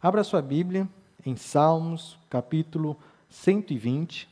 [0.00, 0.88] Abra sua Bíblia
[1.26, 2.96] em Salmos, capítulo
[3.30, 4.28] 120.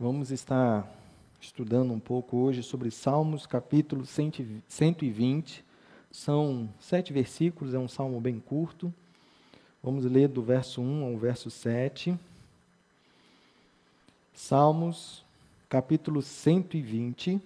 [0.00, 0.90] Vamos estar
[1.38, 5.62] estudando um pouco hoje sobre Salmos, capítulo 120.
[6.10, 8.90] São sete versículos, é um salmo bem curto.
[9.82, 12.18] Vamos ler do verso 1 ao verso 7.
[14.32, 15.22] Salmos,
[15.68, 17.38] capítulo 120,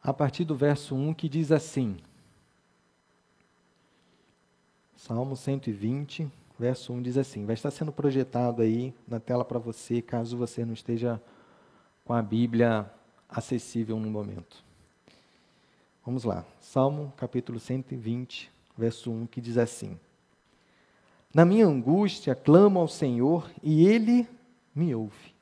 [0.00, 1.96] a partir do verso 1, que diz assim:
[5.06, 10.02] Salmo 120, verso 1 diz assim: vai estar sendo projetado aí na tela para você,
[10.02, 11.22] caso você não esteja
[12.04, 12.92] com a Bíblia
[13.28, 14.64] acessível no momento.
[16.04, 16.44] Vamos lá.
[16.60, 19.96] Salmo capítulo 120, verso 1, que diz assim:
[21.32, 24.28] Na minha angústia clamo ao Senhor e ele
[24.74, 25.32] me ouve.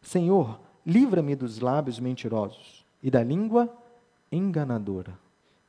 [0.00, 3.68] Senhor, livra-me dos lábios mentirosos e da língua
[4.30, 5.18] enganadora.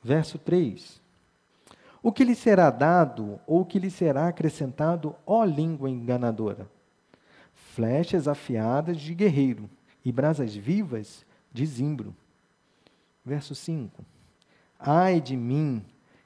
[0.04, 1.02] Verso 3.
[2.06, 6.70] O que lhe será dado ou o que lhe será acrescentado, ó língua enganadora?
[7.54, 9.70] Flechas afiadas de guerreiro
[10.04, 12.14] e brasas vivas de zimbro.
[13.24, 14.04] Verso 5.
[14.78, 15.82] Ai de mim,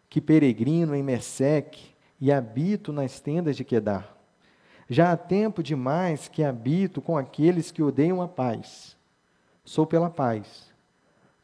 [0.10, 4.18] que peregrino em Meseque e habito nas tendas de Quedar.
[4.90, 8.98] Já há tempo demais que habito com aqueles que odeiam a paz.
[9.64, 10.74] Sou pela paz.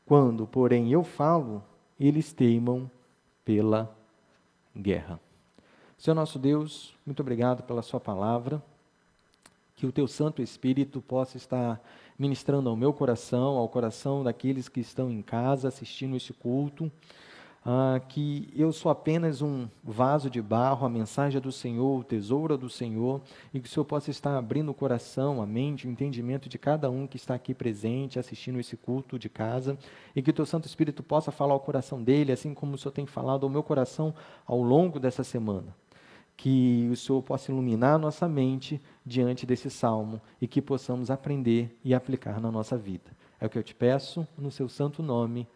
[0.08, 1.64] Quando, porém, eu falo,
[2.00, 2.89] eles teimam
[3.45, 3.95] pela
[4.76, 5.20] guerra.
[5.98, 8.62] Senhor nosso Deus, muito obrigado pela Sua palavra.
[9.76, 11.82] Que o Teu Santo Espírito possa estar
[12.18, 16.92] ministrando ao meu coração, ao coração daqueles que estão em casa assistindo este culto.
[17.66, 22.58] Ah, que eu sou apenas um vaso de barro, a mensagem do Senhor, o tesouro
[22.58, 23.22] do Senhor,
[23.53, 26.89] e que o Senhor possa estar abrindo o coração, a mente, o entendimento de cada
[26.89, 29.78] um que está aqui presente, assistindo esse culto de casa,
[30.14, 32.92] e que o Teu Santo Espírito possa falar ao coração dele, assim como o Senhor
[32.92, 34.14] tem falado ao meu coração
[34.45, 35.73] ao longo dessa semana.
[36.36, 41.80] Que o Senhor possa iluminar a nossa mente diante desse salmo e que possamos aprender
[41.81, 43.15] e aplicar na nossa vida.
[43.39, 45.48] É o que eu te peço, no Seu santo nome.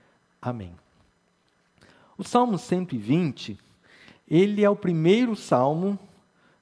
[0.42, 0.87] Amém.
[2.18, 3.60] O Salmo 120,
[4.28, 6.00] ele é o primeiro salmo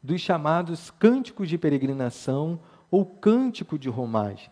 [0.04, 2.60] dos chamados cânticos de peregrinação
[2.92, 4.50] ou cântico de romagem.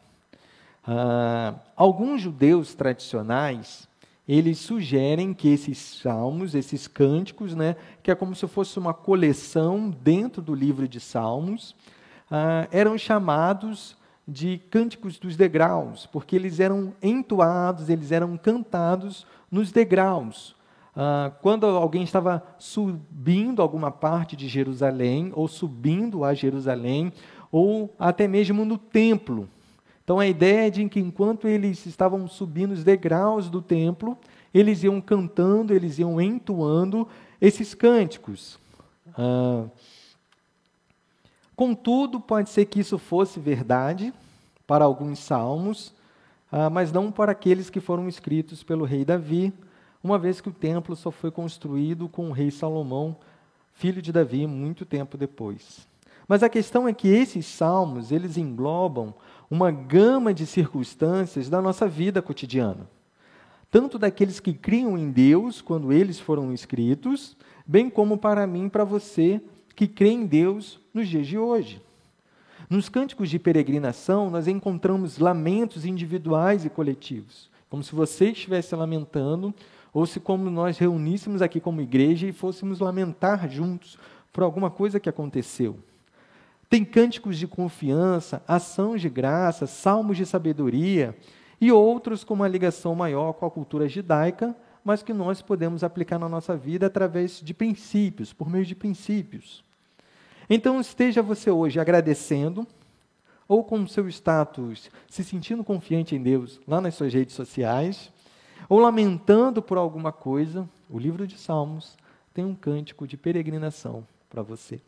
[0.87, 3.85] Ah, alguns judeus tradicionais,
[4.25, 9.89] eles sugerem que esses salmos, esses cânticos, né, que é como se fosse uma coleção
[9.89, 11.75] dentro do livro de salmos,
[12.31, 19.69] ah, eram chamados de cânticos dos degraus, porque eles eram entoados, eles eram cantados nos
[19.69, 20.55] degraus,
[20.95, 27.11] ah, quando alguém estava subindo alguma parte de Jerusalém, ou subindo a Jerusalém,
[27.51, 29.49] ou até mesmo no templo.
[30.03, 34.17] Então a ideia é de que enquanto eles estavam subindo os degraus do templo,
[34.53, 37.07] eles iam cantando, eles iam entoando
[37.41, 38.59] esses cânticos.
[39.17, 39.65] Ah,
[41.55, 44.13] contudo, pode ser que isso fosse verdade
[44.67, 45.93] para alguns salmos,
[46.51, 49.51] ah, mas não para aqueles que foram escritos pelo rei Davi,
[50.03, 53.15] uma vez que o templo só foi construído com o rei Salomão,
[53.73, 55.87] filho de Davi, muito tempo depois.
[56.27, 59.13] Mas a questão é que esses salmos, eles englobam
[59.49, 62.89] uma gama de circunstâncias da nossa vida cotidiana.
[63.71, 68.83] Tanto daqueles que criam em Deus quando eles foram escritos, bem como para mim para
[68.83, 69.41] você
[69.75, 71.81] que crê em Deus nos dias de hoje.
[72.69, 79.53] Nos cânticos de peregrinação, nós encontramos lamentos individuais e coletivos, como se você estivesse lamentando
[79.93, 83.97] ou se como nós reuníssemos aqui como igreja e fôssemos lamentar juntos
[84.31, 85.77] por alguma coisa que aconteceu.
[86.69, 91.15] Tem cânticos de confiança, ações de graça, salmos de sabedoria
[91.61, 96.17] e outros com uma ligação maior com a cultura judaica, mas que nós podemos aplicar
[96.17, 99.63] na nossa vida através de princípios, por meio de princípios.
[100.49, 102.67] Então esteja você hoje agradecendo
[103.47, 108.11] ou com seu status se sentindo confiante em Deus lá nas suas redes sociais,
[108.69, 111.97] ou lamentando por alguma coisa, o livro de Salmos
[112.33, 114.81] tem um cântico de peregrinação para você.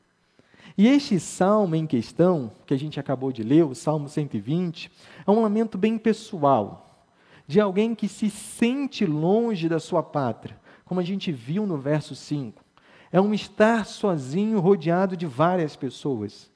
[0.78, 4.92] E este salmo em questão, que a gente acabou de ler, o Salmo 120,
[5.26, 7.06] é um lamento bem pessoal,
[7.48, 12.16] de alguém que se sente longe da sua pátria, como a gente viu no verso
[12.16, 12.64] 5.
[13.12, 16.50] É um estar sozinho, rodeado de várias pessoas.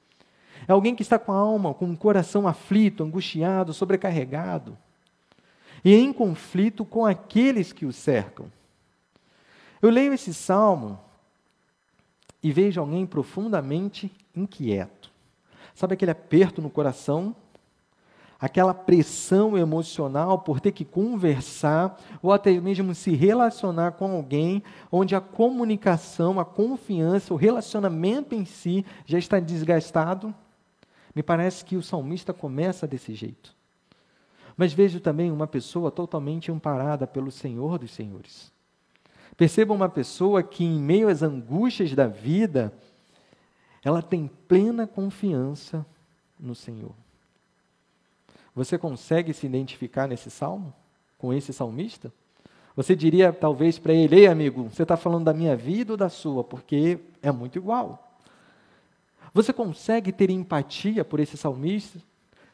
[0.66, 4.76] É alguém que está com a alma, com o coração aflito, angustiado, sobrecarregado
[5.84, 8.46] e em conflito com aqueles que o cercam.
[9.80, 10.98] Eu leio esse salmo
[12.42, 15.10] e vejo alguém profundamente inquieto.
[15.74, 17.34] Sabe aquele aperto no coração?
[18.40, 25.14] aquela pressão emocional por ter que conversar ou até mesmo se relacionar com alguém onde
[25.14, 30.34] a comunicação, a confiança, o relacionamento em si já está desgastado?
[31.14, 33.54] Me parece que o salmista começa desse jeito.
[34.60, 38.52] Mas vejo também uma pessoa totalmente amparada pelo Senhor dos Senhores.
[39.34, 42.70] Perceba uma pessoa que, em meio às angústias da vida,
[43.82, 45.86] ela tem plena confiança
[46.38, 46.92] no Senhor.
[48.54, 50.74] Você consegue se identificar nesse salmo?
[51.16, 52.12] Com esse salmista?
[52.76, 56.10] Você diria talvez para ele: Ei, amigo, você está falando da minha vida ou da
[56.10, 56.44] sua?
[56.44, 58.20] Porque é muito igual.
[59.32, 61.98] Você consegue ter empatia por esse salmista?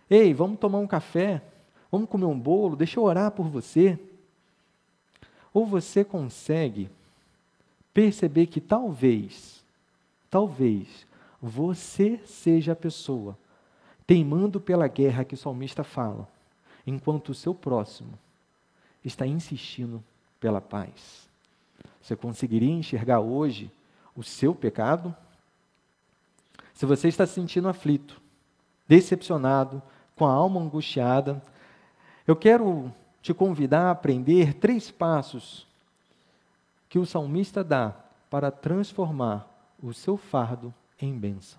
[0.09, 1.43] Ei, vamos tomar um café?
[1.91, 2.77] Vamos comer um bolo?
[2.77, 3.99] Deixa eu orar por você.
[5.53, 6.91] Ou você consegue
[7.95, 9.65] perceber que talvez,
[10.31, 11.07] talvez,
[11.41, 13.39] você seja a pessoa
[14.07, 16.29] teimando pela guerra que o salmista fala,
[16.87, 18.19] enquanto o seu próximo
[19.05, 20.03] está insistindo
[20.39, 21.27] pela paz.
[22.01, 23.71] Você conseguiria enxergar hoje
[24.15, 25.15] o seu pecado?
[26.73, 28.21] Se você está se sentindo aflito,
[28.87, 29.83] decepcionado,
[30.15, 31.43] com a alma angustiada,
[32.27, 32.93] eu quero
[33.23, 35.67] te convidar a aprender três passos
[36.89, 37.95] que o salmista dá
[38.31, 39.49] para transformar
[39.83, 41.59] o seu fardo em bênção.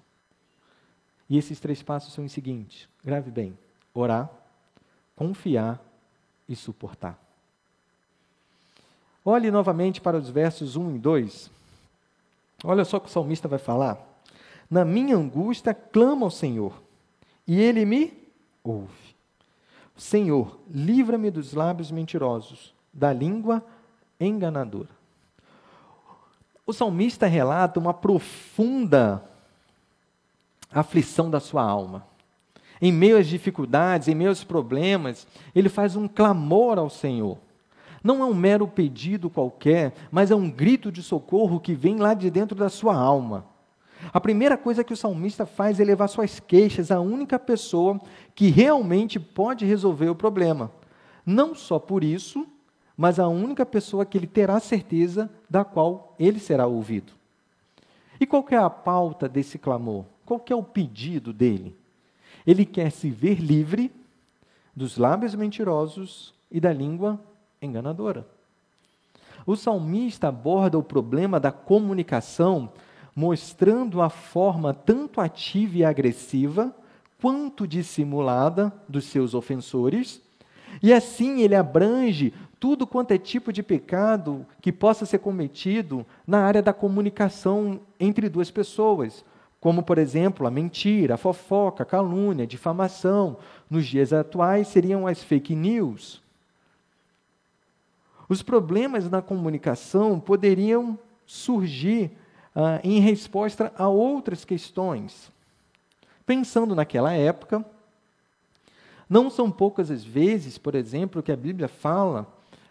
[1.30, 3.58] E esses três passos são os seguintes: grave bem,
[3.94, 4.30] orar,
[5.16, 5.80] confiar
[6.48, 7.20] e suportar.
[9.24, 11.52] Olhe novamente para os versos 1 e 2.
[12.64, 13.98] Olha só o que o salmista vai falar.
[14.70, 16.82] Na minha angústia clamo ao Senhor,
[17.46, 18.14] e ele me
[18.64, 19.07] ouve.
[19.98, 23.66] Senhor, livra-me dos lábios mentirosos, da língua
[24.20, 24.90] enganadora.
[26.66, 29.24] O salmista relata uma profunda
[30.72, 32.06] aflição da sua alma.
[32.80, 37.38] Em meio às dificuldades, em meio aos problemas, ele faz um clamor ao Senhor.
[38.04, 42.14] Não é um mero pedido qualquer, mas é um grito de socorro que vem lá
[42.14, 43.46] de dentro da sua alma.
[44.14, 48.00] A primeira coisa que o salmista faz é levar suas queixas à única pessoa
[48.34, 50.72] que realmente pode resolver o problema.
[51.26, 52.48] Não só por isso,
[52.96, 57.14] mas a única pessoa que ele terá certeza da qual ele será ouvido.
[58.20, 60.06] E qual é a pauta desse clamor?
[60.26, 61.76] Qual é o pedido dele?
[62.46, 63.92] Ele quer se ver livre
[64.76, 67.20] dos lábios mentirosos e da língua
[67.62, 68.26] enganadora.
[69.46, 72.72] O salmista aborda o problema da comunicação
[73.18, 76.72] mostrando a forma tanto ativa e agressiva
[77.20, 80.22] quanto dissimulada dos seus ofensores,
[80.84, 86.44] e assim ele abrange tudo quanto é tipo de pecado que possa ser cometido na
[86.44, 89.26] área da comunicação entre duas pessoas,
[89.60, 93.38] como, por exemplo, a mentira, a fofoca, a calúnia, a difamação.
[93.68, 96.22] Nos dias atuais seriam as fake news.
[98.30, 102.12] Os problemas na comunicação poderiam surgir
[102.60, 105.32] ah, em resposta a outras questões.
[106.26, 107.64] Pensando naquela época,
[109.08, 112.26] não são poucas as vezes, por exemplo, que a Bíblia fala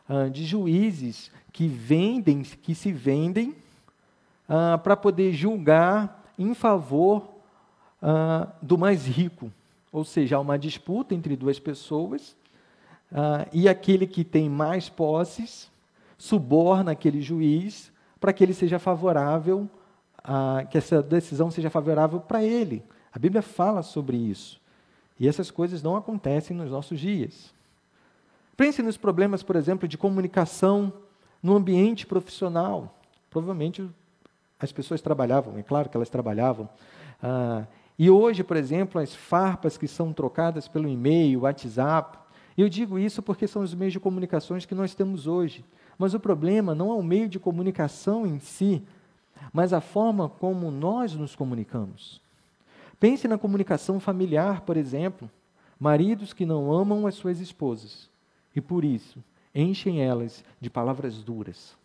[0.08, 3.54] ah, de juízes que vendem, que se vendem
[4.48, 7.28] ah, para poder julgar em favor
[8.02, 9.52] ah, do mais rico.
[9.92, 12.34] Ou seja, há uma disputa entre duas pessoas
[13.12, 15.70] ah, e aquele que tem mais posses
[16.18, 19.68] suborna aquele juiz para que ele seja favorável,
[20.70, 22.82] que essa decisão seja favorável para ele.
[23.12, 24.60] A Bíblia fala sobre isso.
[25.18, 27.54] E essas coisas não acontecem nos nossos dias.
[28.56, 30.92] Pense nos problemas, por exemplo, de comunicação
[31.42, 32.94] no ambiente profissional.
[33.30, 33.88] Provavelmente
[34.58, 36.68] as pessoas trabalhavam, é claro que elas trabalhavam.
[37.22, 37.64] Ah,
[37.98, 42.18] e hoje, por exemplo, as farpas que são trocadas pelo e-mail, WhatsApp.
[42.56, 45.64] Eu digo isso porque são os meios de comunicações que nós temos hoje.
[45.98, 48.82] Mas o problema não é o meio de comunicação em si,
[49.52, 52.20] mas a forma como nós nos comunicamos.
[52.98, 55.30] Pense na comunicação familiar, por exemplo.
[55.78, 58.08] Maridos que não amam as suas esposas
[58.54, 59.22] e, por isso,
[59.54, 61.76] enchem elas de palavras duras.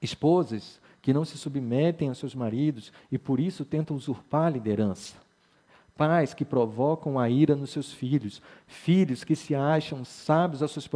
[0.00, 5.14] Esposas que não se submetem aos seus maridos e por isso tentam usurpar a liderança.
[5.96, 10.88] Pais que provocam a ira nos seus filhos, filhos que se acham sábios aos seus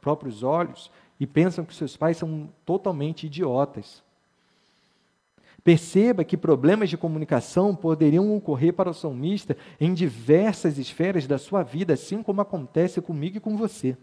[0.00, 0.90] próprios olhos
[1.22, 4.02] e pensam que seus pais são totalmente idiotas.
[5.62, 11.62] Perceba que problemas de comunicação poderiam ocorrer para o salmista em diversas esferas da sua
[11.62, 13.96] vida, assim como acontece comigo e com você.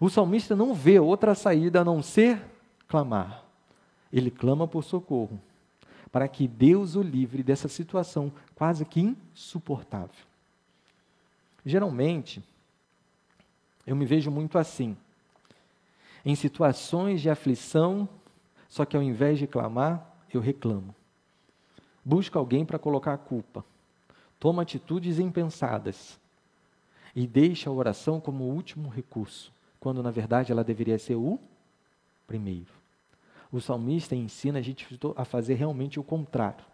[0.00, 2.44] O salmista não vê outra saída a não ser
[2.88, 3.44] clamar
[4.12, 5.40] ele clama por socorro,
[6.12, 10.24] para que Deus o livre dessa situação quase que insuportável.
[11.66, 12.40] Geralmente,
[13.84, 14.96] eu me vejo muito assim.
[16.24, 18.08] Em situações de aflição,
[18.68, 20.94] só que ao invés de clamar, eu reclamo.
[22.04, 23.64] Busco alguém para colocar a culpa.
[24.40, 26.18] Toma atitudes impensadas.
[27.14, 31.38] E deixa a oração como o último recurso, quando na verdade ela deveria ser o
[32.26, 32.72] primeiro.
[33.52, 36.64] O salmista ensina a gente a fazer realmente o contrário.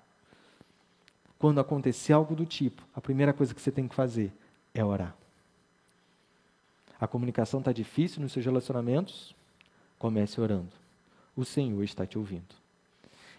[1.38, 4.33] Quando acontecer algo do tipo, a primeira coisa que você tem que fazer
[4.73, 5.14] é orar.
[7.00, 9.35] A comunicação está difícil nos seus relacionamentos?
[9.99, 10.69] Comece orando.
[11.35, 12.61] O Senhor está te ouvindo.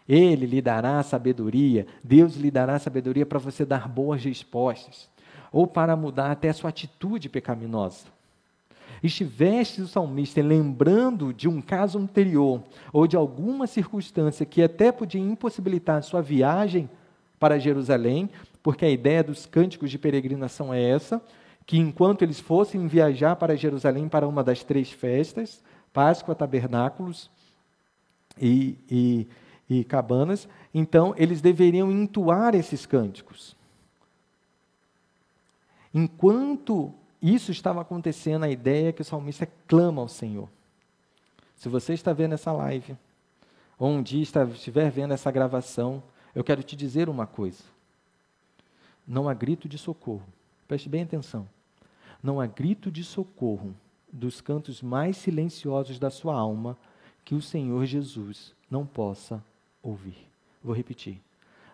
[0.10, 5.08] Ele lhe dará sabedoria, Deus lhe dará sabedoria para você dar boas respostas,
[5.52, 8.06] ou para mudar até a sua atitude pecaminosa.
[9.04, 15.22] Estiveste o salmista lembrando de um caso anterior, ou de alguma circunstância que até podia
[15.22, 16.90] impossibilitar a sua viagem
[17.40, 18.30] para Jerusalém,
[18.62, 21.22] porque a ideia dos cânticos de peregrinação é essa,
[21.72, 25.64] que enquanto eles fossem viajar para Jerusalém para uma das três festas,
[25.94, 27.32] Páscoa, Tabernáculos
[28.38, 29.28] e, e,
[29.70, 33.56] e cabanas, então eles deveriam entoar esses cânticos.
[35.94, 40.50] Enquanto isso estava acontecendo, a ideia é que o salmista clama ao Senhor.
[41.56, 42.98] Se você está vendo essa live,
[43.80, 46.04] ou um dia estiver vendo essa gravação,
[46.36, 47.64] eu quero te dizer uma coisa.
[49.08, 50.28] Não há grito de socorro.
[50.68, 51.48] Preste bem atenção.
[52.22, 53.74] Não há grito de socorro
[54.12, 56.78] dos cantos mais silenciosos da sua alma
[57.24, 59.44] que o Senhor Jesus não possa
[59.82, 60.28] ouvir.
[60.64, 61.20] Vou repetir.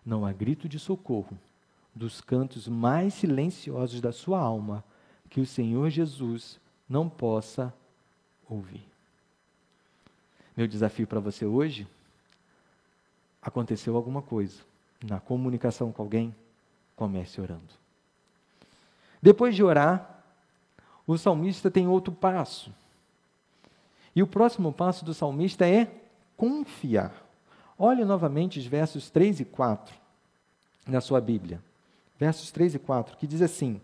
[0.06, 1.38] Não há grito de socorro
[1.94, 4.84] dos cantos mais silenciosos da sua alma
[5.30, 7.74] que o Senhor Jesus não possa
[8.50, 8.86] ouvir.
[10.56, 11.88] Meu desafio para você hoje
[13.42, 14.62] aconteceu alguma coisa
[15.04, 16.34] na comunicação com alguém,
[16.96, 17.74] comece orando.
[19.22, 20.17] Depois de orar,
[21.08, 22.72] o salmista tem outro passo.
[24.14, 25.90] E o próximo passo do salmista é
[26.36, 27.14] confiar.
[27.80, 29.96] Olhe novamente os versos 3 e 4
[30.86, 31.62] na sua Bíblia.
[32.20, 33.80] Versos 3 e 4, que diz assim: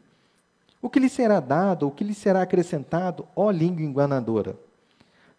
[0.82, 4.58] O que lhe será dado, o que lhe será acrescentado, ó língua enganadora?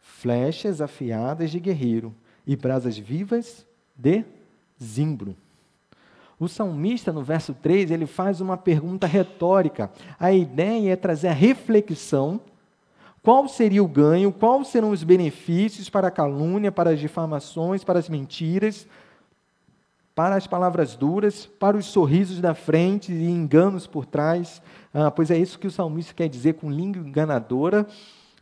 [0.00, 2.14] Flechas afiadas de guerreiro
[2.47, 4.25] e brasas vivas de
[4.81, 5.37] zimbro.
[6.38, 9.91] O salmista, no verso 3, ele faz uma pergunta retórica.
[10.19, 12.41] A ideia é trazer a reflexão:
[13.23, 17.99] qual seria o ganho, quais serão os benefícios para a calúnia, para as difamações, para
[17.99, 18.87] as mentiras,
[20.14, 24.61] para as palavras duras, para os sorrisos da frente e enganos por trás.
[24.93, 27.87] Ah, pois é isso que o salmista quer dizer com língua enganadora.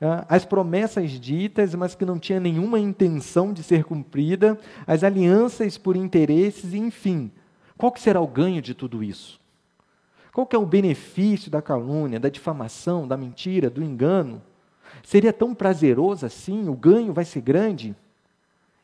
[0.00, 5.78] Ah, as promessas ditas, mas que não tinha nenhuma intenção de ser cumprida, as alianças
[5.78, 7.30] por interesses, enfim.
[7.76, 9.40] Qual que será o ganho de tudo isso?
[10.32, 14.42] Qual que é o benefício da calúnia, da difamação, da mentira, do engano?
[15.02, 16.68] Seria tão prazeroso assim?
[16.68, 17.94] O ganho vai ser grande?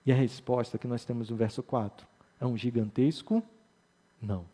[0.04, 2.06] E a resposta que nós temos no verso 4
[2.40, 3.42] é um gigantesco
[4.20, 4.44] não.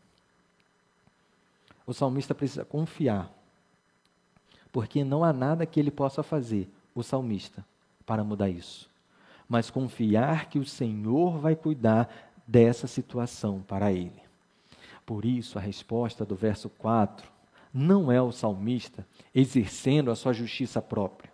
[1.86, 3.30] O salmista precisa confiar
[4.74, 7.64] porque não há nada que ele possa fazer, o salmista,
[8.04, 8.90] para mudar isso.
[9.48, 12.12] Mas confiar que o Senhor vai cuidar
[12.44, 14.23] dessa situação para ele.
[15.04, 17.28] Por isso, a resposta do verso 4
[17.72, 21.32] não é o salmista exercendo a sua justiça própria.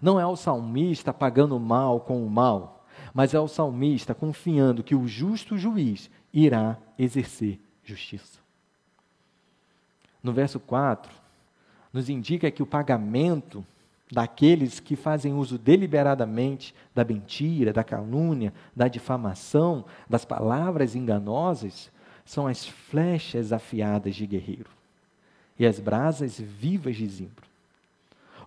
[0.00, 4.82] Não é o salmista pagando o mal com o mal, mas é o salmista confiando
[4.82, 8.40] que o justo juiz irá exercer justiça.
[10.22, 11.12] No verso 4,
[11.92, 13.64] nos indica que o pagamento
[14.10, 21.90] daqueles que fazem uso deliberadamente da mentira, da calúnia, da difamação, das palavras enganosas,
[22.24, 24.70] são as flechas afiadas de guerreiro
[25.58, 27.46] e as brasas vivas de zimbro.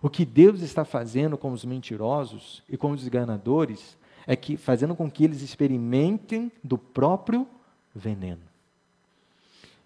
[0.02, 4.94] O que Deus está fazendo com os mentirosos e com os enganadores é que fazendo
[4.94, 7.46] com que eles experimentem do próprio
[7.94, 8.42] veneno.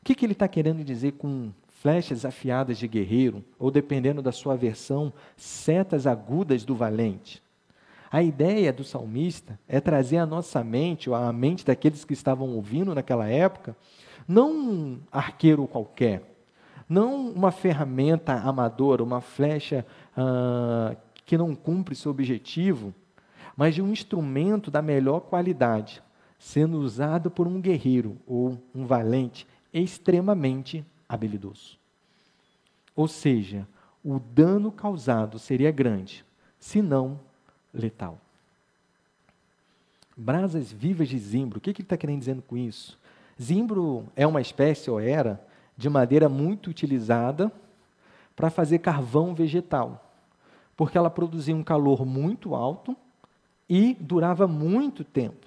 [0.00, 4.32] O que, que ele está querendo dizer com flechas afiadas de guerreiro, ou dependendo da
[4.32, 7.42] sua versão, setas agudas do valente.
[8.10, 12.56] A ideia do salmista é trazer à nossa mente, ou à mente daqueles que estavam
[12.56, 13.76] ouvindo naquela época,
[14.26, 16.22] não um arqueiro qualquer,
[16.88, 19.86] não uma ferramenta amadora, uma flecha
[20.16, 22.92] ah, que não cumpre seu objetivo,
[23.56, 26.02] mas de um instrumento da melhor qualidade,
[26.36, 31.78] sendo usado por um guerreiro ou um valente extremamente habilidoso.
[32.96, 33.68] Ou seja,
[34.04, 36.24] o dano causado seria grande,
[36.58, 37.20] se não
[37.72, 38.18] letal.
[40.16, 42.98] Brasas vivas de zimbro, o que, que ele está querendo dizer com isso?
[43.40, 45.40] Zimbro é uma espécie, ou era,
[45.76, 47.50] de madeira muito utilizada
[48.36, 50.12] para fazer carvão vegetal,
[50.76, 52.96] porque ela produzia um calor muito alto
[53.68, 55.46] e durava muito tempo.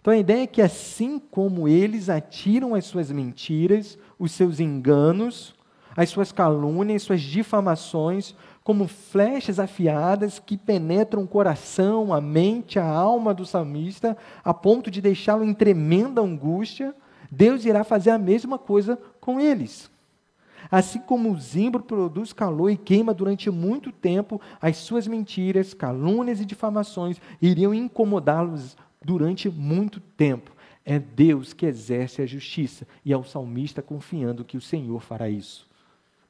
[0.00, 5.54] Então a ideia é que assim como eles atiram as suas mentiras, os seus enganos,
[5.96, 8.34] as suas calúnias, suas difamações,
[8.68, 14.90] como flechas afiadas que penetram o coração, a mente, a alma do salmista, a ponto
[14.90, 16.94] de deixá-lo em tremenda angústia,
[17.30, 19.90] Deus irá fazer a mesma coisa com eles.
[20.70, 26.38] Assim como o zimbro produz calor e queima durante muito tempo, as suas mentiras, calúnias
[26.38, 30.52] e difamações iriam incomodá-los durante muito tempo.
[30.84, 35.26] É Deus que exerce a justiça e é o salmista confiando que o Senhor fará
[35.26, 35.66] isso.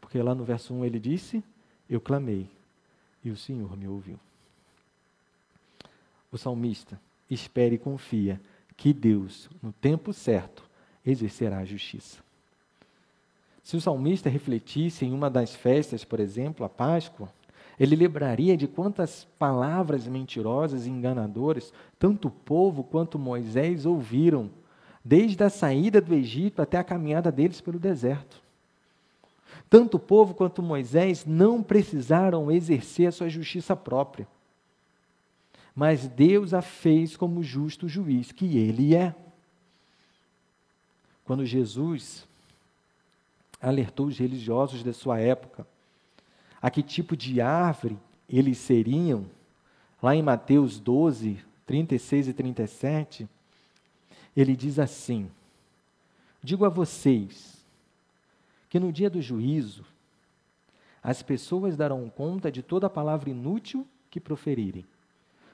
[0.00, 1.42] Porque lá no verso 1 ele disse:
[1.88, 2.48] Eu clamei
[3.24, 4.18] e o Senhor me ouviu.
[6.30, 8.40] O salmista espera e confia
[8.76, 10.62] que Deus, no tempo certo,
[11.04, 12.18] exercerá a justiça.
[13.62, 17.28] Se o salmista refletisse em uma das festas, por exemplo, a Páscoa,
[17.78, 24.50] ele lembraria de quantas palavras mentirosas e enganadoras tanto o povo quanto Moisés ouviram,
[25.04, 28.42] desde a saída do Egito até a caminhada deles pelo deserto.
[29.70, 34.26] Tanto o povo quanto Moisés não precisaram exercer a sua justiça própria.
[35.74, 39.14] Mas Deus a fez como justo juiz que ele é.
[41.24, 42.26] Quando Jesus
[43.60, 45.66] alertou os religiosos da sua época
[46.60, 47.98] a que tipo de árvore
[48.28, 49.26] eles seriam,
[50.02, 53.28] lá em Mateus 12, 36 e 37,
[54.36, 55.30] ele diz assim:
[56.42, 57.57] Digo a vocês
[58.68, 59.84] que no dia do juízo
[61.02, 64.84] as pessoas darão conta de toda palavra inútil que proferirem,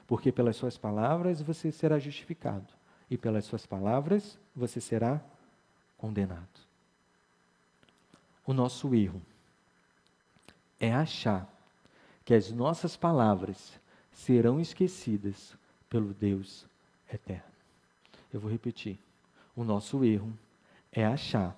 [0.07, 2.73] porque pelas suas palavras você será justificado
[3.09, 5.21] e pelas suas palavras você será
[5.97, 6.65] condenado.
[8.45, 9.21] O nosso erro
[10.79, 11.51] é achar
[12.23, 13.79] que as nossas palavras
[14.11, 15.55] serão esquecidas
[15.89, 16.65] pelo Deus
[17.11, 17.43] eterno.
[18.33, 18.97] Eu vou repetir.
[19.55, 20.37] O nosso erro
[20.91, 21.57] é achar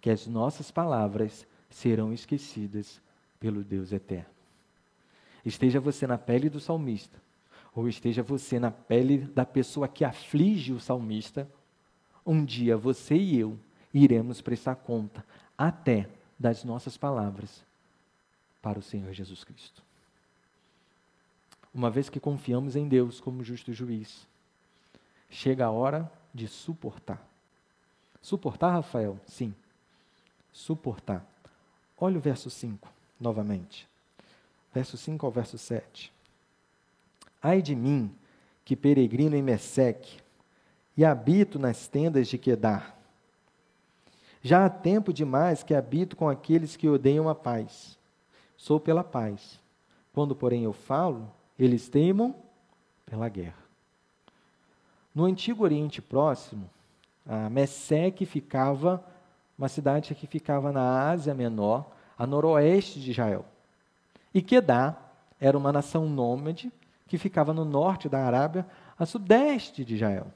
[0.00, 3.00] que as nossas palavras serão esquecidas
[3.38, 4.30] pelo Deus eterno.
[5.44, 7.20] Esteja você na pele do salmista,
[7.74, 11.48] ou esteja você na pele da pessoa que aflige o salmista,
[12.26, 13.58] um dia você e eu
[13.92, 15.24] iremos prestar conta
[15.56, 17.64] até das nossas palavras
[18.60, 19.82] para o Senhor Jesus Cristo.
[21.72, 24.26] Uma vez que confiamos em Deus como justo juiz,
[25.30, 27.26] chega a hora de suportar.
[28.20, 29.18] Suportar, Rafael?
[29.26, 29.54] Sim.
[30.52, 31.24] Suportar.
[31.96, 32.88] Olha o verso 5,
[33.20, 33.88] novamente.
[34.72, 36.12] Verso 5 ao verso 7.
[37.42, 38.14] Ai de mim,
[38.64, 40.20] que peregrino em Meseque,
[40.96, 42.96] e habito nas tendas de Quedar.
[44.42, 47.98] Já há tempo demais que habito com aqueles que odeiam a paz
[48.58, 49.58] sou pela paz.
[50.12, 52.34] Quando, porém, eu falo, eles teimam
[53.06, 53.62] pela guerra.
[55.14, 56.68] No antigo Oriente Próximo,
[57.24, 59.02] a Mesec ficava,
[59.58, 63.44] uma cidade que ficava na Ásia Menor, a noroeste de Israel.
[64.32, 64.96] E Quedá
[65.40, 66.72] era uma nação nômade
[67.08, 68.66] que ficava no norte da Arábia,
[68.96, 70.28] a sudeste de Israel.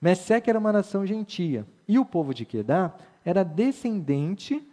[0.00, 4.66] Mesec era uma nação gentia, e o povo de Quedá era descendente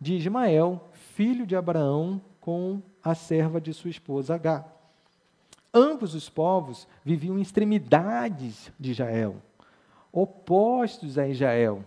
[0.00, 4.64] de Ismael, filho de Abraão com a serva de sua esposa H.
[5.72, 9.36] Ambos os povos viviam em extremidades de Israel,
[10.10, 11.84] opostos a Israel,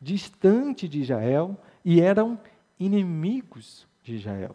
[0.00, 2.38] distante de Israel e eram
[2.78, 4.54] inimigos de Israel.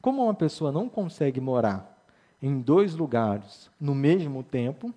[0.00, 2.06] Como uma pessoa não consegue morar
[2.42, 4.92] em dois lugares no mesmo tempo,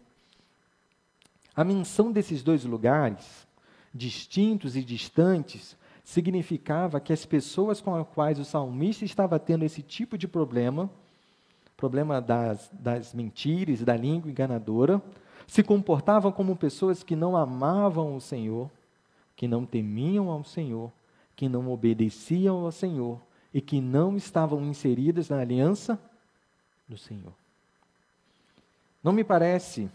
[1.55, 3.47] a menção desses dois lugares,
[3.93, 9.81] distintos e distantes, significava que as pessoas com as quais o salmista estava tendo esse
[9.81, 10.89] tipo de problema,
[11.75, 15.01] problema das, das mentiras, da língua enganadora,
[15.47, 18.69] se comportavam como pessoas que não amavam o Senhor,
[19.37, 20.91] que não temiam ao Senhor,
[21.35, 23.21] que não obedeciam ao Senhor
[23.53, 25.97] e que não estavam inseridas na aliança
[26.89, 27.31] do Senhor.
[29.01, 29.89] Não me parece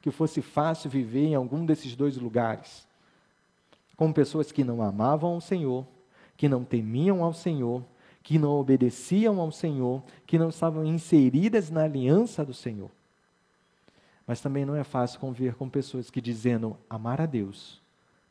[0.00, 2.86] que fosse fácil viver em algum desses dois lugares
[3.96, 5.86] com pessoas que não amavam ao Senhor,
[6.36, 7.84] que não temiam ao Senhor,
[8.22, 12.90] que não obedeciam ao Senhor, que não estavam inseridas na aliança do Senhor.
[14.26, 17.81] Mas também não é fácil conviver com pessoas que dizendo amar a Deus,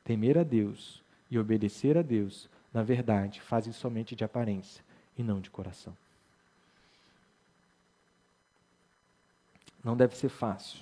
[0.04, 4.84] temer a Deus e obedecer a Deus, na verdade, fazem somente de aparência
[5.18, 5.96] e não de coração.
[9.84, 10.80] Não deve ser fácil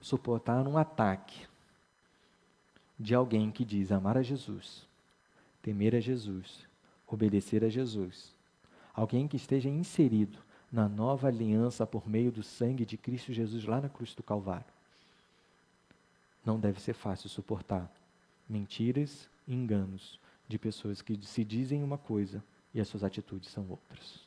[0.00, 1.46] suportar um ataque
[2.98, 4.86] de alguém que diz amar a Jesus,
[5.62, 6.66] temer a Jesus,
[7.06, 8.34] obedecer a Jesus,
[8.94, 10.38] alguém que esteja inserido
[10.70, 14.72] na nova aliança por meio do sangue de Cristo Jesus lá na cruz do Calvário.
[16.44, 17.90] Não deve ser fácil suportar
[18.50, 22.42] mentiras e enganos de pessoas que se dizem uma coisa
[22.74, 24.20] e as suas atitudes são outras.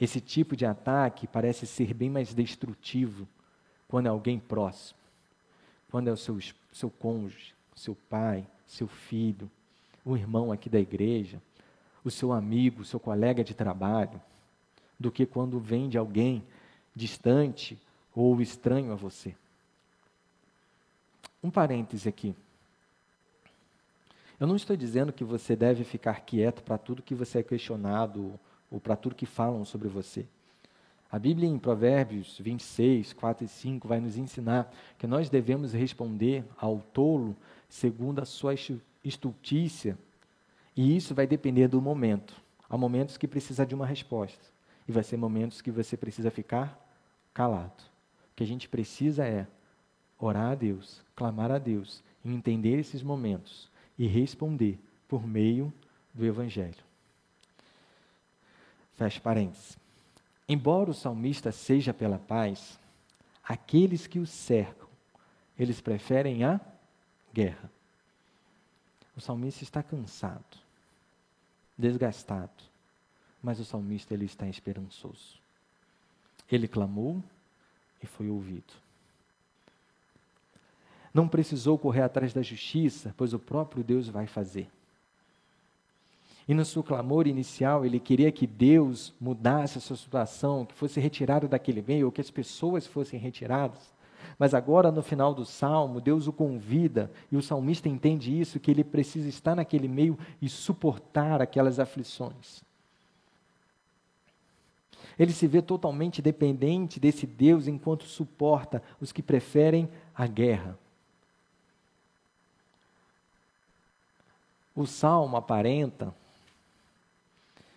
[0.00, 3.28] Esse tipo de ataque parece ser bem mais destrutivo
[3.86, 4.98] quando é alguém próximo,
[5.90, 6.38] quando é o seu,
[6.72, 9.48] seu cônjuge, seu pai, seu filho,
[10.04, 11.40] o irmão aqui da igreja,
[12.04, 14.20] o seu amigo, o seu colega de trabalho
[14.98, 16.44] do que quando vem de alguém
[16.94, 17.78] distante
[18.14, 19.34] ou estranho a você.
[21.42, 22.34] Um parêntese aqui.
[24.38, 28.38] Eu não estou dizendo que você deve ficar quieto para tudo que você é questionado
[28.70, 30.26] ou para tudo que falam sobre você.
[31.10, 36.44] A Bíblia em Provérbios 26, 4 e 5 vai nos ensinar que nós devemos responder
[36.58, 37.36] ao tolo
[37.68, 38.54] segundo a sua
[39.04, 39.96] estultícia,
[40.76, 42.34] e isso vai depender do momento.
[42.68, 44.52] Há momentos que precisa de uma resposta.
[44.88, 46.76] E vai ser momentos que você precisa ficar
[47.32, 47.84] calado.
[48.32, 49.46] O que a gente precisa é
[50.18, 54.78] orar a Deus, clamar a Deus, e entender esses momentos e responder
[55.08, 55.72] por meio
[56.12, 56.82] do Evangelho.
[58.94, 59.78] Feche parênteses.
[60.48, 62.78] Embora o salmista seja pela paz,
[63.42, 64.88] aqueles que o cercam,
[65.58, 66.60] eles preferem a
[67.32, 67.70] guerra.
[69.16, 70.58] O salmista está cansado,
[71.78, 72.64] desgastado,
[73.42, 75.38] mas o salmista ele está esperançoso.
[76.50, 77.22] Ele clamou
[78.02, 78.83] e foi ouvido.
[81.14, 84.68] Não precisou correr atrás da justiça, pois o próprio Deus vai fazer.
[86.46, 90.98] E no seu clamor inicial, ele queria que Deus mudasse a sua situação, que fosse
[90.98, 93.94] retirado daquele meio, ou que as pessoas fossem retiradas.
[94.38, 98.70] Mas agora, no final do salmo, Deus o convida, e o salmista entende isso, que
[98.70, 102.62] ele precisa estar naquele meio e suportar aquelas aflições.
[105.16, 110.76] Ele se vê totalmente dependente desse Deus enquanto suporta os que preferem a guerra.
[114.74, 116.14] O salmo aparenta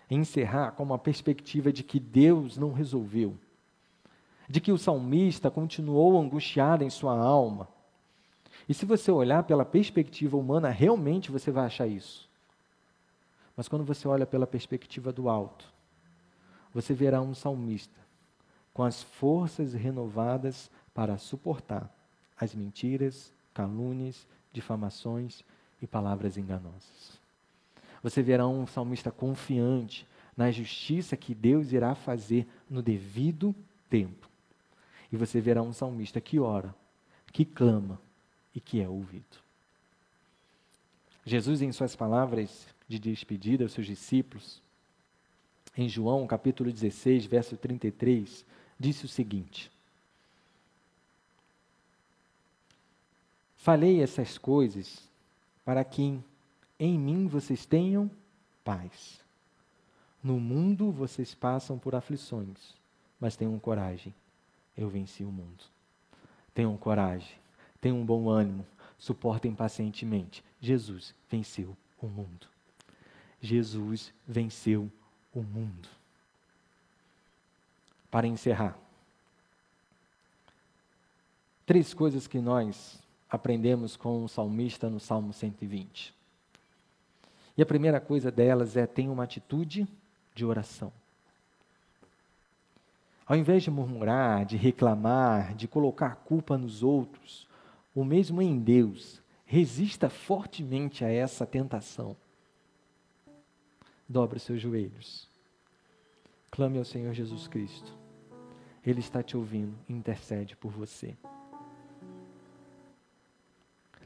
[0.10, 3.38] encerrar com uma perspectiva de que Deus não resolveu,
[4.50, 7.68] de que o salmista continuou angustiado em sua alma.
[8.68, 12.28] E se você olhar pela perspectiva humana, realmente você vai achar isso.
[13.56, 15.66] Mas quando você olha pela perspectiva do alto,
[16.74, 17.98] você verá um salmista
[18.74, 21.92] com as forças renovadas para suportar
[22.40, 25.44] as mentiras, calúnias, difamações
[25.82, 27.20] e palavras enganosas.
[28.02, 33.56] Você verá um salmista confiante na justiça que Deus irá fazer no devido
[33.90, 34.30] tempo.
[35.12, 36.74] E você verá um salmista que ora,
[37.32, 38.00] que clama
[38.54, 39.38] e que é ouvido.
[41.26, 44.62] Jesus, em suas palavras de despedida aos seus discípulos,
[45.76, 48.46] em João capítulo 16, verso 33,
[48.80, 49.72] disse o seguinte:
[53.58, 55.07] Falei essas coisas
[55.68, 56.18] para que
[56.80, 58.10] em mim vocês tenham
[58.64, 59.20] paz.
[60.24, 62.74] No mundo vocês passam por aflições,
[63.20, 64.16] mas tenham coragem.
[64.78, 65.66] Eu venci o mundo.
[66.54, 67.36] Tenham coragem,
[67.82, 68.66] tenham um bom ânimo,
[68.98, 70.42] suportem pacientemente.
[70.62, 72.48] Jesus venceu o mundo.
[73.42, 74.90] Jesus venceu
[75.34, 75.90] o mundo.
[78.10, 78.80] Para encerrar,
[81.66, 86.14] três coisas que nós aprendemos com o salmista no Salmo 120.
[87.58, 89.88] E a primeira coisa delas é ter uma atitude
[90.34, 90.92] de oração.
[93.26, 97.48] Ao invés de murmurar, de reclamar, de colocar culpa nos outros,
[97.94, 102.16] ou mesmo em Deus, resista fortemente a essa tentação.
[104.08, 105.28] Dobre os seus joelhos.
[106.50, 107.92] Clame ao Senhor Jesus Cristo.
[108.86, 111.18] Ele está te ouvindo intercede por você.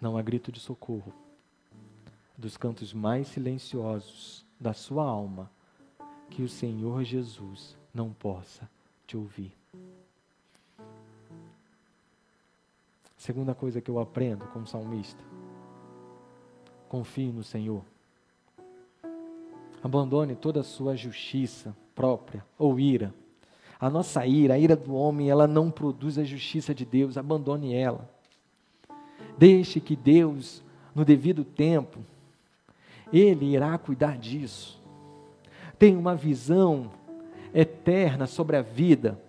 [0.01, 1.13] Não há grito de socorro
[2.35, 5.49] dos cantos mais silenciosos da sua alma
[6.31, 8.67] que o Senhor Jesus não possa
[9.05, 9.53] te ouvir.
[13.15, 15.23] Segunda coisa que eu aprendo com o salmista:
[16.89, 17.83] confie no Senhor.
[19.83, 23.13] Abandone toda a sua justiça própria ou ira.
[23.79, 27.75] A nossa ira, a ira do homem, ela não produz a justiça de Deus, abandone
[27.75, 28.09] ela.
[29.41, 30.61] Deixe que Deus,
[30.93, 32.05] no devido tempo,
[33.11, 34.79] Ele irá cuidar disso.
[35.79, 36.91] Tenha uma visão
[37.51, 39.19] eterna sobre a vida,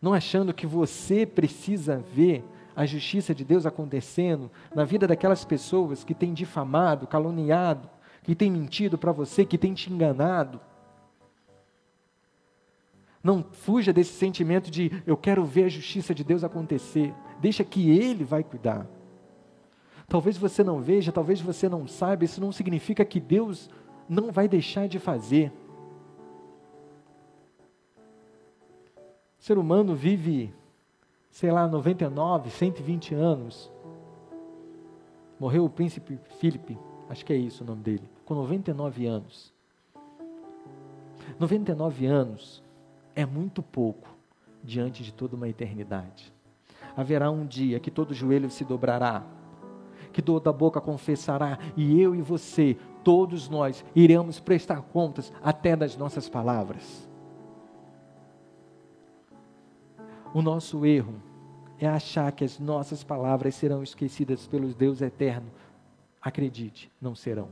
[0.00, 6.02] não achando que você precisa ver a justiça de Deus acontecendo na vida daquelas pessoas
[6.02, 7.88] que têm difamado, caluniado,
[8.24, 10.60] que tem mentido para você, que tem te enganado.
[13.22, 17.14] Não fuja desse sentimento de eu quero ver a justiça de Deus acontecer.
[17.42, 18.86] Deixa que Ele vai cuidar.
[20.06, 23.68] Talvez você não veja, talvez você não saiba, isso não significa que Deus
[24.08, 25.52] não vai deixar de fazer.
[29.40, 30.54] O ser humano vive,
[31.32, 33.72] sei lá, 99, 120 anos.
[35.40, 36.78] Morreu o príncipe Filipe,
[37.08, 39.52] acho que é isso o nome dele, com 99 anos.
[41.40, 42.62] 99 anos
[43.16, 44.08] é muito pouco
[44.62, 46.32] diante de toda uma eternidade.
[46.96, 49.24] Haverá um dia que todo joelho se dobrará,
[50.12, 55.96] que toda boca confessará, e eu e você, todos nós, iremos prestar contas até das
[55.96, 57.08] nossas palavras.
[60.34, 61.14] O nosso erro
[61.78, 65.50] é achar que as nossas palavras serão esquecidas pelo Deus eterno.
[66.20, 67.48] Acredite, não serão.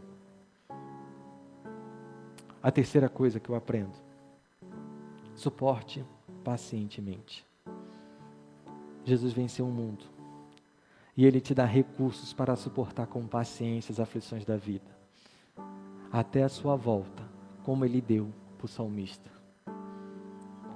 [2.63, 4.11] A terceira coisa que eu aprendo
[5.41, 6.05] Suporte
[6.45, 7.50] pacientemente.
[9.05, 10.05] Jesus venceu o mundo.
[11.17, 14.91] E Ele te dá recursos para suportar com paciência as aflições da vida.
[16.11, 17.23] Até a sua volta,
[17.63, 19.31] como Ele deu para o salmista.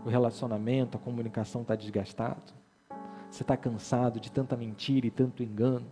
[0.05, 2.53] O relacionamento, a comunicação está desgastado.
[3.31, 5.87] Você está cansado de tanta mentira e tanto engano.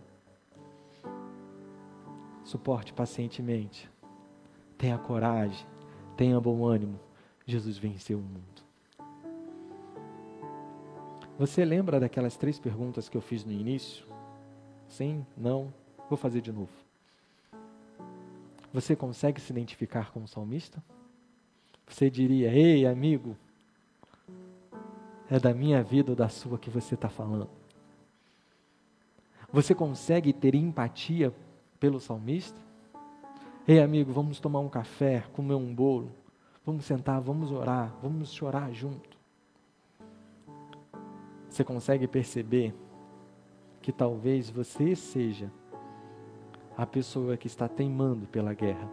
[2.43, 3.89] Suporte pacientemente.
[4.77, 5.65] Tenha coragem.
[6.15, 6.99] Tenha bom ânimo.
[7.45, 8.52] Jesus venceu o mundo.
[11.37, 14.05] Você lembra daquelas três perguntas que eu fiz no início?
[14.87, 15.25] Sim?
[15.35, 15.73] Não?
[16.07, 16.71] Vou fazer de novo.
[18.71, 20.83] Você consegue se identificar com o salmista?
[21.87, 23.35] Você diria: Ei, amigo,
[25.29, 27.49] é da minha vida ou da sua que você está falando?
[29.51, 31.33] Você consegue ter empatia
[31.79, 32.59] pelo salmista?
[33.67, 36.11] Ei, amigo, vamos tomar um café, comer um bolo,
[36.65, 39.12] vamos sentar, vamos orar, vamos chorar junto.
[41.53, 42.73] Você consegue perceber
[43.79, 45.51] que talvez você seja
[46.75, 48.89] a pessoa que está teimando pela guerra,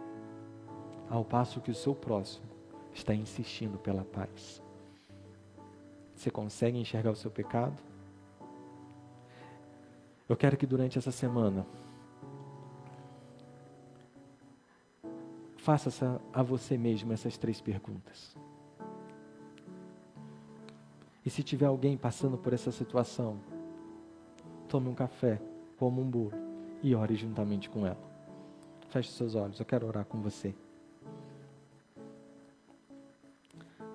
[1.09, 2.45] ao passo que o seu próximo
[2.93, 4.61] está insistindo pela paz?
[6.13, 7.81] Você consegue enxergar o seu pecado?
[10.29, 11.65] Eu quero que durante essa semana
[15.57, 18.37] faça a você mesmo essas três perguntas.
[21.25, 23.39] E se tiver alguém passando por essa situação,
[24.67, 25.41] tome um café,
[25.77, 26.33] coma um bolo
[26.81, 28.11] e ore juntamente com ela.
[28.89, 30.53] Feche seus olhos, eu quero orar com você.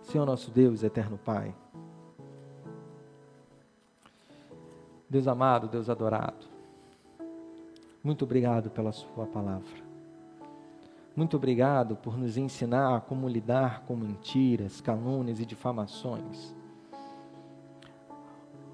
[0.02, 1.54] Senhor nosso Deus, eterno Pai,
[5.10, 6.46] Deus amado, Deus adorado,
[8.06, 9.84] muito obrigado pela Sua palavra.
[11.16, 16.54] Muito obrigado por nos ensinar como lidar com mentiras, calúnias e difamações.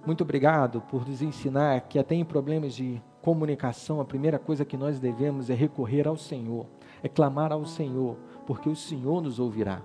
[0.05, 4.77] Muito obrigado por nos ensinar que até em problemas de comunicação, a primeira coisa que
[4.77, 6.67] nós devemos é recorrer ao Senhor,
[7.03, 9.81] é clamar ao Senhor, porque o Senhor nos ouvirá.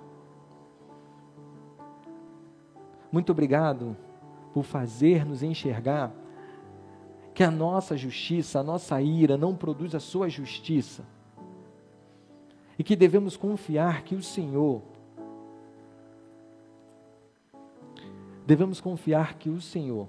[3.12, 3.95] Muito obrigado
[4.53, 6.12] por fazer-nos enxergar
[7.32, 11.06] que a nossa justiça, a nossa ira não produz a sua justiça.
[12.80, 14.82] E que devemos confiar que o Senhor
[18.47, 20.07] devemos confiar que o Senhor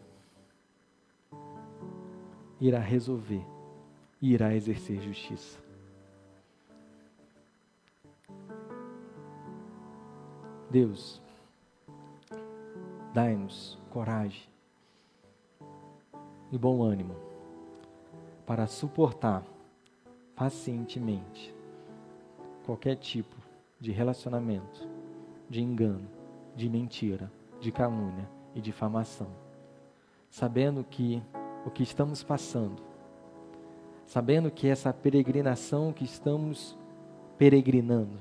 [2.61, 3.44] irá resolver
[4.22, 5.59] e irá exercer justiça.
[10.70, 11.20] Deus,
[13.12, 14.48] dai-nos coragem
[16.53, 17.16] e bom ânimo
[18.46, 19.42] para suportar
[20.37, 21.53] pacientemente
[22.64, 23.35] qualquer tipo
[23.81, 24.88] de relacionamento,
[25.51, 26.09] de engano,
[26.55, 29.29] de mentira de calúnia e difamação,
[30.31, 31.23] sabendo que
[31.64, 32.83] o que estamos passando,
[34.07, 36.79] sabendo que essa peregrinação que estamos
[37.37, 38.18] peregrinando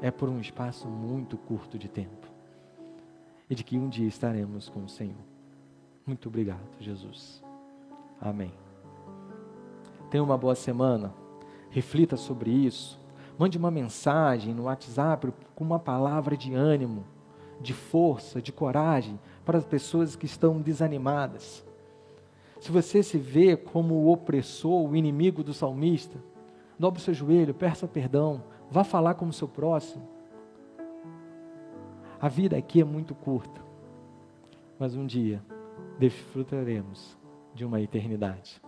[0.00, 2.28] é por um espaço muito curto de tempo
[3.48, 5.16] e de que um dia estaremos com o Senhor.
[6.06, 7.42] Muito obrigado, Jesus.
[8.20, 8.52] Amém.
[10.10, 11.12] Tenha uma boa semana.
[11.70, 13.00] Reflita sobre isso.
[13.38, 17.04] Mande uma mensagem no WhatsApp com uma palavra de ânimo
[17.60, 21.64] de força, de coragem para as pessoas que estão desanimadas.
[22.60, 26.18] Se você se vê como o opressor, o inimigo do salmista,
[26.78, 30.08] dobre o seu joelho, peça perdão, vá falar com o seu próximo.
[32.20, 33.60] A vida aqui é muito curta,
[34.78, 35.42] mas um dia
[35.98, 37.16] desfrutaremos
[37.54, 38.60] de uma eternidade.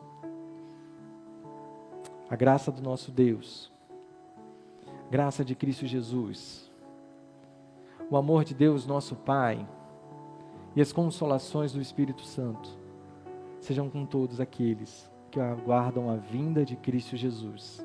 [2.29, 3.73] A graça do nosso Deus,
[5.11, 6.66] graça de Cristo Jesus,
[8.11, 9.67] o amor de Deus, nosso Pai,
[10.75, 12.69] e as consolações do Espírito Santo
[13.61, 17.85] sejam com todos aqueles que aguardam a vinda de Cristo Jesus.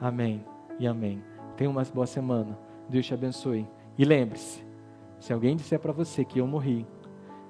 [0.00, 0.44] Amém
[0.78, 1.22] e amém.
[1.56, 2.58] Tenha uma boa semana.
[2.88, 3.66] Deus te abençoe.
[3.98, 4.64] E lembre-se:
[5.18, 6.86] se alguém disser para você que eu morri,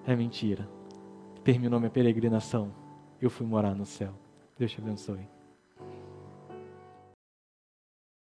[0.07, 0.69] é mentira.
[1.45, 2.73] Terminou minha peregrinação.
[3.21, 4.13] Eu fui morar no céu.
[4.59, 5.36] Deus te abençoe.